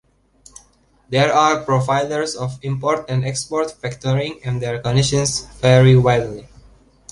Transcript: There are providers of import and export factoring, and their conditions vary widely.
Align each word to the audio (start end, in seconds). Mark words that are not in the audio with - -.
There 1.11 1.31
are 1.31 1.63
providers 1.63 2.35
of 2.35 2.57
import 2.63 3.05
and 3.07 3.23
export 3.23 3.67
factoring, 3.67 4.39
and 4.43 4.59
their 4.59 4.79
conditions 4.81 5.41
vary 5.59 5.95
widely. 5.95 6.47